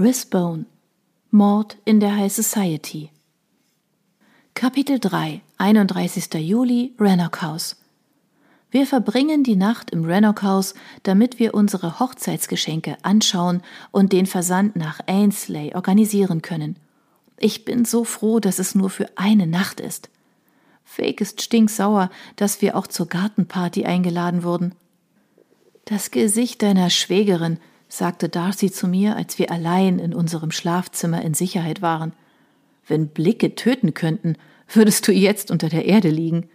[0.00, 0.66] Risbone
[1.32, 3.10] Mord in der High Society
[4.54, 6.34] Kapitel 3 31.
[6.34, 7.82] Juli Rannoch House
[8.70, 14.76] Wir verbringen die Nacht im Rannoch House, damit wir unsere Hochzeitsgeschenke anschauen und den Versand
[14.76, 16.76] nach Ainsley organisieren können.
[17.36, 20.10] Ich bin so froh, dass es nur für eine Nacht ist.
[20.84, 24.76] Fake ist stinksauer, dass wir auch zur Gartenparty eingeladen wurden.
[25.86, 27.58] Das Gesicht deiner Schwägerin,
[27.88, 32.12] sagte Darcy zu mir, als wir allein in unserem Schlafzimmer in Sicherheit waren.
[32.86, 34.36] Wenn Blicke töten könnten,
[34.72, 36.48] würdest du jetzt unter der Erde liegen.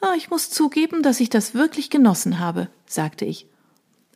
[0.00, 3.46] Ah, ich muss zugeben, dass ich das wirklich genossen habe, sagte ich.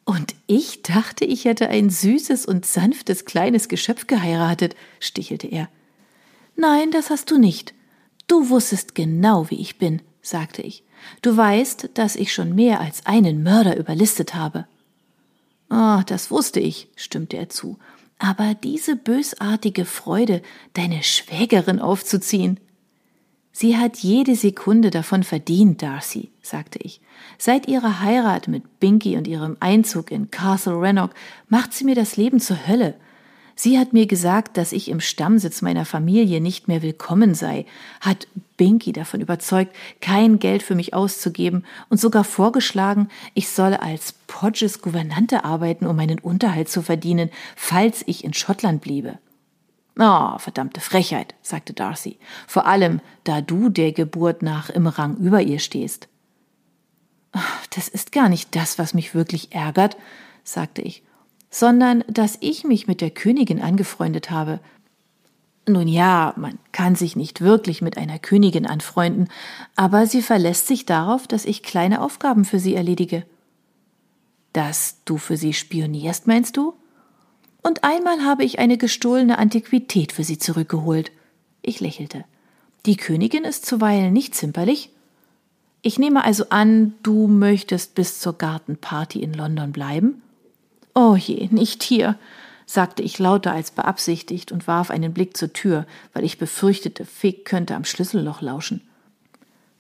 [0.04, 5.68] Und ich dachte, ich hätte ein süßes und sanftes kleines Geschöpf geheiratet, stichelte er.
[6.54, 7.74] Nein, das hast du nicht.
[8.28, 10.84] Du wusstest genau, wie ich bin, sagte ich.
[11.22, 14.66] Du weißt, dass ich schon mehr als einen Mörder überlistet habe.
[15.68, 17.78] Ah, oh, das wusste ich, stimmte er zu.
[18.18, 20.42] Aber diese bösartige Freude,
[20.74, 22.60] deine Schwägerin aufzuziehen.
[23.52, 27.00] Sie hat jede Sekunde davon verdient, Darcy, sagte ich.
[27.38, 31.10] Seit ihrer Heirat mit Binky und ihrem Einzug in Castle Rannoch
[31.48, 32.94] macht sie mir das Leben zur Hölle.
[33.58, 37.64] Sie hat mir gesagt, dass ich im Stammsitz meiner Familie nicht mehr willkommen sei,
[38.02, 44.12] hat Binky davon überzeugt, kein Geld für mich auszugeben und sogar vorgeschlagen, ich solle als
[44.26, 49.18] Podges Gouvernante arbeiten, um meinen Unterhalt zu verdienen, falls ich in Schottland bliebe.
[49.98, 55.40] Oh, verdammte Frechheit, sagte Darcy, vor allem, da du der Geburt nach im Rang über
[55.40, 56.08] ihr stehst.
[57.74, 59.96] Das ist gar nicht das, was mich wirklich ärgert,
[60.44, 61.05] sagte ich
[61.58, 64.60] sondern dass ich mich mit der Königin angefreundet habe.
[65.66, 69.28] Nun ja, man kann sich nicht wirklich mit einer Königin anfreunden,
[69.74, 73.24] aber sie verlässt sich darauf, dass ich kleine Aufgaben für sie erledige.
[74.52, 76.74] Dass du für sie spionierst, meinst du?
[77.62, 81.10] Und einmal habe ich eine gestohlene Antiquität für sie zurückgeholt.
[81.62, 82.26] Ich lächelte.
[82.84, 84.90] Die Königin ist zuweilen nicht zimperlich.
[85.80, 90.22] Ich nehme also an, du möchtest bis zur Gartenparty in London bleiben?
[90.98, 92.16] Oh je, nicht hier,
[92.64, 97.44] sagte ich lauter als beabsichtigt und warf einen Blick zur Tür, weil ich befürchtete, Fig
[97.44, 98.80] könnte am Schlüsselloch lauschen.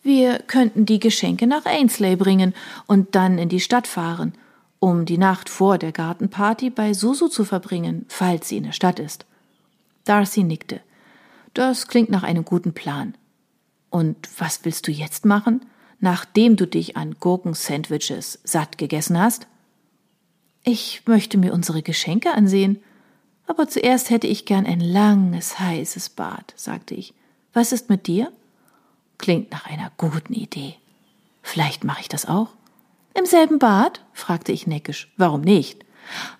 [0.02, 2.52] Wir könnten die Geschenke nach Ainsley bringen
[2.86, 4.34] und dann in die Stadt fahren,
[4.78, 8.98] um die Nacht vor der Gartenparty bei Susu zu verbringen, falls sie in der Stadt
[8.98, 9.24] ist.
[10.04, 10.82] Darcy nickte.
[11.54, 13.14] Das klingt nach einem guten Plan.
[13.88, 15.64] Und was willst du jetzt machen,
[15.98, 19.46] nachdem du dich an Gurkensandwiches satt gegessen hast?
[20.68, 22.82] Ich möchte mir unsere Geschenke ansehen.
[23.46, 27.14] Aber zuerst hätte ich gern ein langes, heißes Bad, sagte ich.
[27.52, 28.32] Was ist mit dir?
[29.16, 30.74] Klingt nach einer guten Idee.
[31.40, 32.48] Vielleicht mache ich das auch.
[33.14, 34.00] Im selben Bad?
[34.12, 35.12] fragte ich neckisch.
[35.16, 35.84] Warum nicht?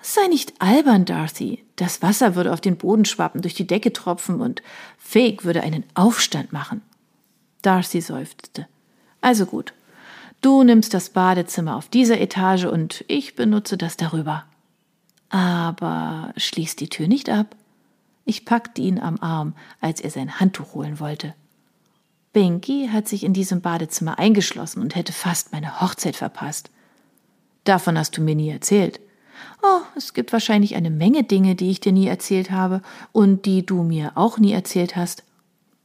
[0.03, 1.65] Sei nicht albern, Darcy.
[1.77, 4.61] Das Wasser würde auf den Boden schwappen, durch die Decke tropfen und
[4.99, 6.83] Fake würde einen Aufstand machen.
[7.63, 8.67] Darcy seufzte.
[9.21, 9.73] Also gut,
[10.41, 14.45] Du nimmst das Badezimmer auf dieser Etage und ich benutze das darüber.
[15.29, 17.57] Aber schließ die Tür nicht ab.
[18.25, 21.35] Ich packte ihn am Arm, als er sein Handtuch holen wollte.
[22.33, 26.71] Binky hat sich in diesem Badezimmer eingeschlossen und hätte fast meine Hochzeit verpasst.
[27.65, 29.01] Davon hast du mir nie erzählt.
[29.63, 32.83] Oh, es gibt wahrscheinlich eine Menge Dinge, die ich dir nie erzählt habe
[33.13, 35.25] und die du mir auch nie erzählt hast.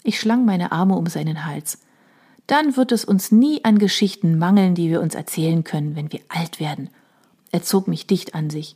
[0.04, 1.80] Ich schlang meine Arme um seinen Hals
[2.48, 6.22] dann wird es uns nie an Geschichten mangeln, die wir uns erzählen können, wenn wir
[6.28, 6.90] alt werden.
[7.52, 8.76] Er zog mich dicht an sich.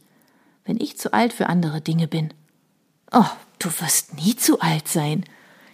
[0.64, 2.34] Wenn ich zu alt für andere Dinge bin.
[3.12, 3.25] Oh,
[3.59, 5.24] du wirst nie zu alt sein.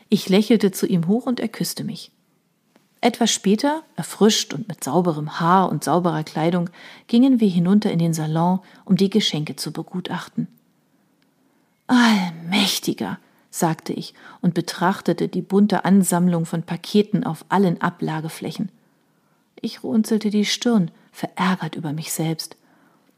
[0.10, 2.12] Ich lächelte zu ihm hoch und er küsste mich.
[3.00, 6.70] Etwas später, erfrischt und mit sauberem Haar und sauberer Kleidung,
[7.08, 10.48] gingen wir hinunter in den Salon, um die Geschenke zu begutachten.
[11.88, 13.18] Allmächtiger,
[13.52, 18.70] sagte ich und betrachtete die bunte Ansammlung von Paketen auf allen Ablageflächen.
[19.62, 22.56] Ich runzelte die Stirn, verärgert über mich selbst.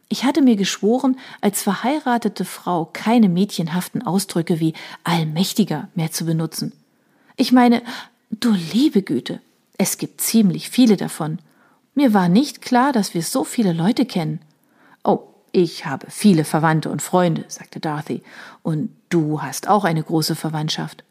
[0.09, 6.73] Ich hatte mir geschworen, als verheiratete Frau keine mädchenhaften Ausdrücke wie allmächtiger mehr zu benutzen.
[7.37, 7.81] Ich meine,
[8.29, 9.39] du liebe Güte,
[9.77, 11.39] es gibt ziemlich viele davon.
[11.95, 14.39] Mir war nicht klar, dass wir so viele Leute kennen.
[15.03, 18.23] Oh, ich habe viele Verwandte und Freunde, sagte Dorothy,
[18.63, 21.03] und du hast auch eine große Verwandtschaft.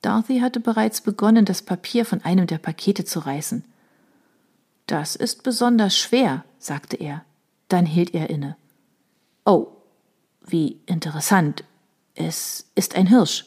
[0.00, 3.62] Dorothy hatte bereits begonnen, das Papier von einem der Pakete zu reißen.
[4.86, 7.24] Das ist besonders schwer, sagte er.
[7.68, 8.56] Dann hielt er inne.
[9.44, 9.68] Oh,
[10.40, 11.62] wie interessant.
[12.14, 13.44] Es ist ein Hirsch.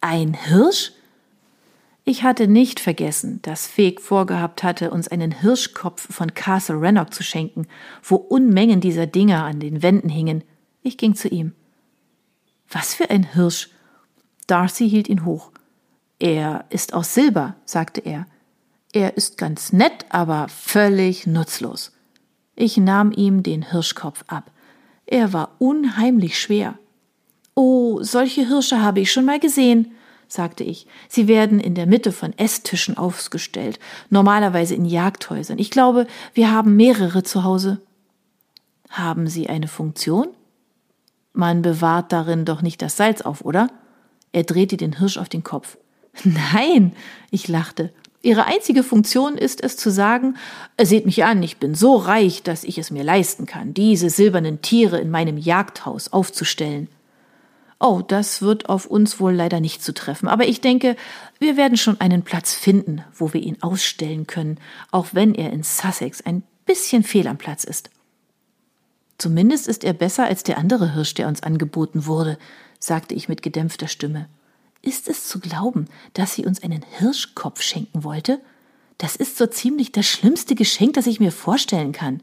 [0.00, 0.92] Ein Hirsch?
[2.04, 7.22] Ich hatte nicht vergessen, dass Feg vorgehabt hatte, uns einen Hirschkopf von Castle Rannoch zu
[7.22, 7.66] schenken,
[8.02, 10.42] wo Unmengen dieser Dinger an den Wänden hingen.
[10.82, 11.52] Ich ging zu ihm.
[12.68, 13.70] Was für ein Hirsch.
[14.46, 15.50] Darcy hielt ihn hoch.
[16.18, 18.26] Er ist aus Silber, sagte er.
[18.92, 21.92] Er ist ganz nett, aber völlig nutzlos.
[22.56, 24.50] Ich nahm ihm den Hirschkopf ab.
[25.06, 26.78] Er war unheimlich schwer.
[27.54, 29.92] Oh, solche Hirsche habe ich schon mal gesehen,
[30.32, 30.86] sagte ich.
[31.08, 33.78] Sie werden in der Mitte von Esstischen aufgestellt,
[34.08, 35.58] normalerweise in Jagdhäusern.
[35.58, 37.80] Ich glaube, wir haben mehrere zu Hause.
[38.88, 40.28] Haben sie eine Funktion?
[41.32, 43.68] Man bewahrt darin doch nicht das Salz auf, oder?
[44.32, 45.76] Er drehte den Hirsch auf den Kopf.
[46.24, 46.92] Nein,
[47.30, 47.92] ich lachte.
[48.22, 50.36] Ihre einzige Funktion ist es zu sagen,
[50.80, 54.60] seht mich an, ich bin so reich, dass ich es mir leisten kann, diese silbernen
[54.60, 56.88] Tiere in meinem Jagdhaus aufzustellen.
[57.82, 60.96] Oh, das wird auf uns wohl leider nicht zutreffen, aber ich denke,
[61.38, 64.58] wir werden schon einen Platz finden, wo wir ihn ausstellen können,
[64.90, 67.88] auch wenn er in Sussex ein bisschen fehl am Platz ist.
[69.16, 72.38] Zumindest ist er besser als der andere Hirsch, der uns angeboten wurde,
[72.78, 74.28] sagte ich mit gedämpfter Stimme.
[74.82, 78.40] Ist es zu glauben, dass sie uns einen Hirschkopf schenken wollte?
[78.98, 82.22] Das ist so ziemlich das schlimmste Geschenk, das ich mir vorstellen kann.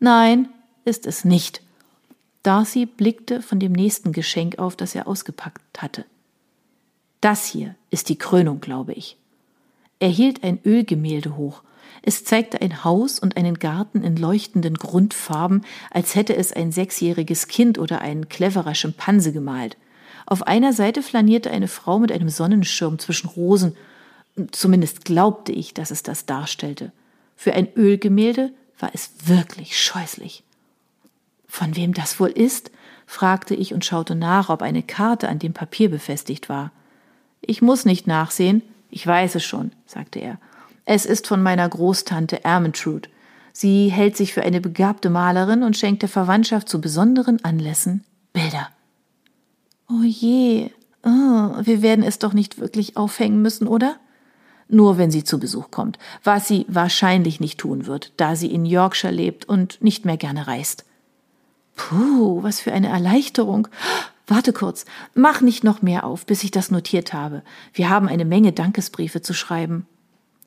[0.00, 0.48] Nein,
[0.84, 1.63] ist es nicht.
[2.44, 6.04] Darcy blickte von dem nächsten Geschenk auf, das er ausgepackt hatte.
[7.22, 9.16] Das hier ist die Krönung, glaube ich.
[9.98, 11.62] Er hielt ein Ölgemälde hoch.
[12.02, 17.48] Es zeigte ein Haus und einen Garten in leuchtenden Grundfarben, als hätte es ein sechsjähriges
[17.48, 19.78] Kind oder ein cleverer Schimpanse gemalt.
[20.26, 23.74] Auf einer Seite flanierte eine Frau mit einem Sonnenschirm zwischen Rosen.
[24.50, 26.92] Zumindest glaubte ich, dass es das darstellte.
[27.36, 30.43] Für ein Ölgemälde war es wirklich scheußlich.
[31.54, 32.72] Von wem das wohl ist?
[33.06, 36.72] fragte ich und schaute nach, ob eine Karte an dem Papier befestigt war.
[37.42, 40.40] Ich muss nicht nachsehen, ich weiß es schon, sagte er.
[40.84, 43.08] Es ist von meiner Großtante Ermentrude.
[43.52, 48.02] Sie hält sich für eine begabte Malerin und schenkt der Verwandtschaft zu besonderen Anlässen
[48.32, 48.68] Bilder.
[49.88, 50.72] Oh je,
[51.04, 51.08] oh,
[51.62, 53.94] wir werden es doch nicht wirklich aufhängen müssen, oder?
[54.66, 58.66] Nur wenn sie zu Besuch kommt, was sie wahrscheinlich nicht tun wird, da sie in
[58.66, 60.84] Yorkshire lebt und nicht mehr gerne reist.
[61.76, 63.68] Puh, was für eine Erleichterung.
[64.26, 64.84] Warte kurz,
[65.14, 67.42] mach nicht noch mehr auf, bis ich das notiert habe.
[67.72, 69.86] Wir haben eine Menge Dankesbriefe zu schreiben.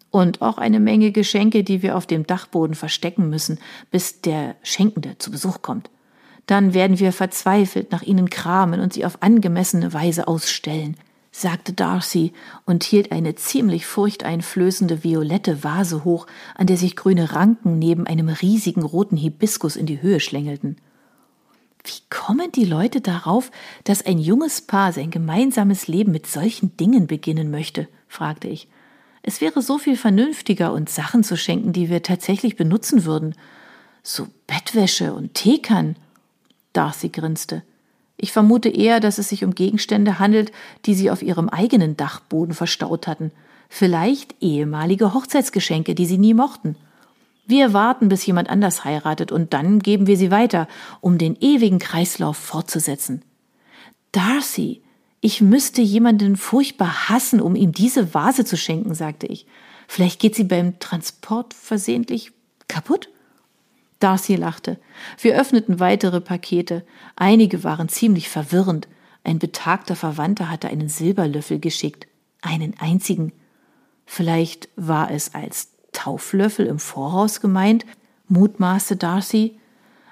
[0.09, 3.59] Und auch eine Menge Geschenke, die wir auf dem Dachboden verstecken müssen,
[3.91, 5.89] bis der Schenkende zu Besuch kommt
[6.47, 10.95] dann werden wir verzweifelt nach ihnen kramen und sie auf angemessene Weise ausstellen,
[11.31, 12.31] sagte Darcy
[12.65, 16.25] und hielt eine ziemlich furchteinflößende violette Vase hoch,
[16.56, 20.77] an der sich grüne Ranken neben einem riesigen roten Hibiskus in die Höhe schlängelten.
[21.87, 23.49] Wie kommen die Leute darauf,
[23.85, 27.87] dass ein junges Paar sein gemeinsames Leben mit solchen Dingen beginnen möchte?
[28.09, 28.67] fragte ich.
[29.23, 33.35] Es wäre so viel vernünftiger, uns Sachen zu schenken, die wir tatsächlich benutzen würden.
[34.03, 35.95] So Bettwäsche und Teekern
[36.73, 37.63] Darcy grinste.
[38.17, 40.51] Ich vermute eher, dass es sich um Gegenstände handelt,
[40.85, 43.31] die sie auf ihrem eigenen Dachboden verstaut hatten.
[43.69, 46.75] Vielleicht ehemalige Hochzeitsgeschenke, die sie nie mochten.
[47.47, 50.67] Wir warten, bis jemand anders heiratet, und dann geben wir sie weiter,
[50.99, 53.23] um den ewigen Kreislauf fortzusetzen.
[54.11, 54.83] Darcy,
[55.21, 59.47] ich müsste jemanden furchtbar hassen, um ihm diese Vase zu schenken, sagte ich.
[59.88, 62.33] Vielleicht geht sie beim Transport versehentlich
[62.67, 63.09] kaputt?
[63.99, 64.77] Darcy lachte.
[65.19, 66.85] Wir öffneten weitere Pakete.
[67.15, 68.89] Einige waren ziemlich verwirrend.
[69.23, 72.07] Ein betagter Verwandter hatte einen Silberlöffel geschickt.
[72.42, 73.31] Einen einzigen.
[74.06, 77.83] Vielleicht war es als Tauflöffel im Voraus gemeint,
[78.27, 79.57] mutmaßte Darcy.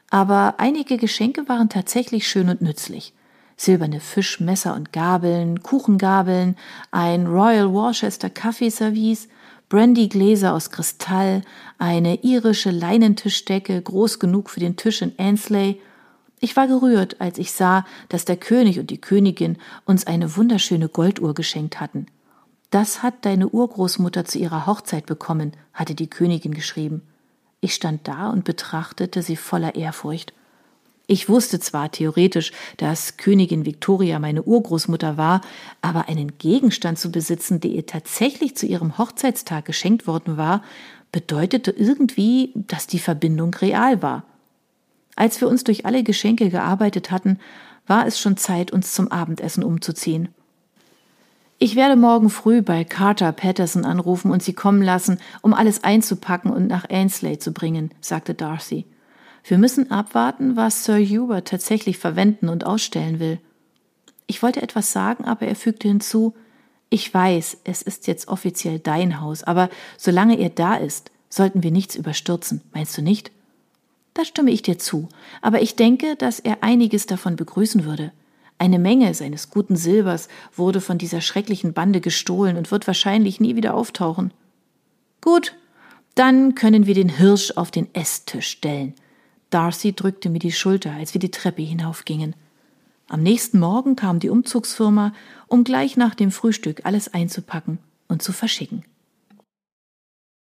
[0.09, 3.13] Aber einige Geschenke waren tatsächlich schön und nützlich.
[3.55, 6.57] Silberne Fischmesser und Gabeln, Kuchengabeln,
[6.89, 9.27] ein Royal Worcester Kaffeeservice,
[9.69, 11.43] Brandygläser aus Kristall,
[11.77, 15.79] eine irische Leinentischdecke, groß genug für den Tisch in Ansley.
[16.39, 20.89] Ich war gerührt, als ich sah, dass der König und die Königin uns eine wunderschöne
[20.89, 22.07] Golduhr geschenkt hatten.
[22.75, 27.03] Das hat deine Urgroßmutter zu ihrer Hochzeit bekommen, hatte die Königin geschrieben.
[27.61, 30.33] Ich stand da und betrachtete sie voller Ehrfurcht.
[31.07, 35.39] Ich wusste zwar theoretisch, dass Königin Victoria meine Urgroßmutter war,
[35.81, 40.61] aber einen Gegenstand zu besitzen, der ihr tatsächlich zu ihrem Hochzeitstag geschenkt worden war,
[41.13, 44.25] bedeutete irgendwie, dass die Verbindung real war.
[45.15, 47.39] Als wir uns durch alle Geschenke gearbeitet hatten,
[47.87, 50.34] war es schon Zeit, uns zum Abendessen umzuziehen.
[51.57, 56.51] Ich werde morgen früh bei Carter Patterson anrufen und sie kommen lassen, um alles einzupacken
[56.51, 58.85] und nach Ainsley zu bringen, sagte Darcy.
[59.45, 63.39] Wir müssen abwarten, was Sir Hubert tatsächlich verwenden und ausstellen will.
[64.27, 66.33] Ich wollte etwas sagen, aber er fügte hinzu,
[66.89, 71.71] ich weiß, es ist jetzt offiziell dein Haus, aber solange er da ist, sollten wir
[71.71, 73.31] nichts überstürzen, meinst du nicht?
[74.13, 75.07] Da stimme ich dir zu,
[75.41, 78.11] aber ich denke, dass er einiges davon begrüßen würde.
[78.57, 83.55] Eine Menge seines guten Silbers wurde von dieser schrecklichen Bande gestohlen und wird wahrscheinlich nie
[83.55, 84.33] wieder auftauchen.
[85.21, 85.55] Gut,
[86.15, 88.93] dann können wir den Hirsch auf den Esstisch stellen.
[89.49, 92.35] Darcy drückte mir die Schulter, als wir die Treppe hinaufgingen.
[93.07, 95.13] Am nächsten Morgen kam die Umzugsfirma,
[95.47, 98.83] um gleich nach dem Frühstück alles einzupacken und zu verschicken.